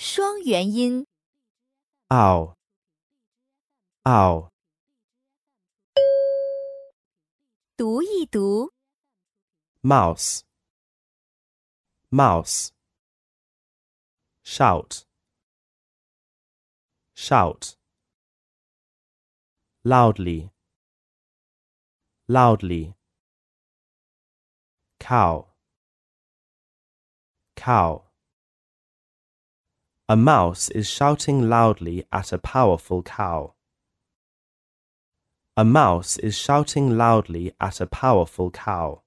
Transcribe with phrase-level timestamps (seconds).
[0.00, 1.04] 双元音。
[2.10, 2.54] ow,
[4.04, 4.48] ow,
[7.76, 8.72] 读一读
[9.82, 10.42] ，mouse,
[12.12, 12.68] mouse,
[14.44, 15.02] shout,
[17.16, 17.74] shout,
[19.82, 20.50] loudly,
[22.28, 22.94] loudly,
[25.00, 25.48] cow,
[27.56, 28.07] cow.
[30.09, 33.55] A mouse is shouting loudly at a powerful cow.
[35.55, 39.03] A mouse is shouting loudly at a powerful cow.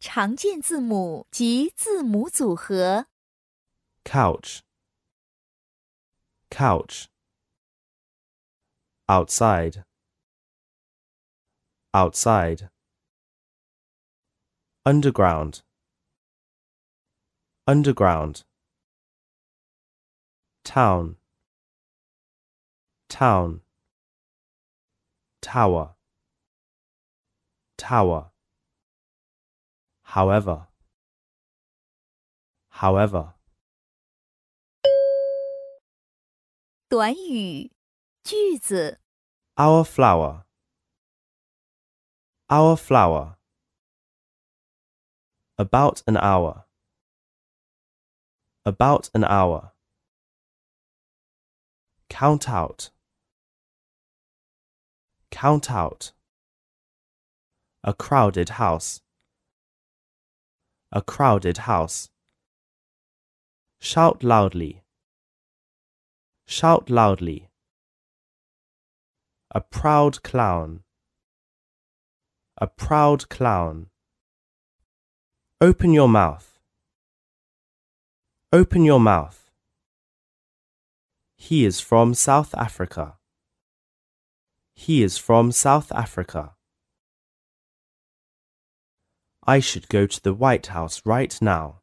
[0.00, 3.06] 常见字母及字母组合。
[4.04, 4.62] couch,
[6.50, 7.08] couch,
[9.06, 9.84] outside,
[11.92, 12.68] outside,
[14.84, 15.62] underground,
[17.66, 18.44] underground,
[20.64, 21.16] town,
[23.08, 23.60] town,
[25.40, 25.94] tower,
[27.76, 28.30] tower,
[30.02, 30.66] however,
[32.70, 33.34] however.
[36.88, 37.70] 短语、
[38.24, 38.98] 句子、
[39.56, 40.44] Our flower.
[42.48, 43.36] Our flower.
[45.56, 46.64] About an hour.
[48.65, 49.73] About an hour.
[52.09, 52.91] Count out.
[55.31, 56.13] Count out.
[57.83, 59.01] A crowded house.
[60.93, 62.09] A crowded house.
[63.81, 64.83] Shout loudly.
[66.45, 67.49] Shout loudly.
[69.51, 70.83] A proud clown.
[72.57, 73.87] A proud clown.
[75.59, 76.52] Open your mouth.
[78.52, 79.50] Open your mouth.
[81.36, 83.18] He is from South Africa.
[84.74, 86.54] He is from South Africa.
[89.46, 91.80] I should go to the White House right now.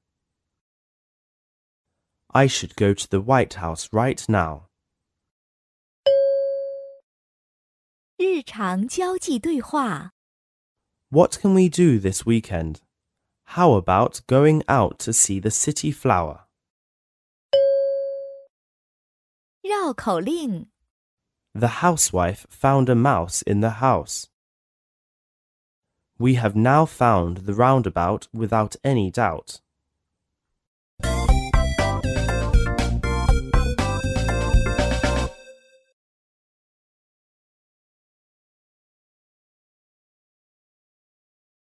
[2.33, 4.69] I should go to the White House right now.
[8.17, 10.13] 日常交际对话。
[11.09, 12.81] What can we do this weekend?
[13.55, 16.45] How about going out to see the city flower?
[19.69, 20.67] 绕口令。
[21.53, 24.25] The housewife found a mouse in the house.
[26.17, 29.61] We have now found the roundabout without any doubt.